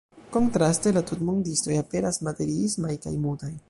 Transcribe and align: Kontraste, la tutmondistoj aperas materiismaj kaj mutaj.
Kontraste, 0.35 0.93
la 0.95 1.03
tutmondistoj 1.11 1.79
aperas 1.85 2.21
materiismaj 2.31 3.01
kaj 3.07 3.19
mutaj. 3.29 3.59